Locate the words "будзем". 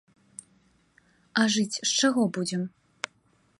2.39-2.61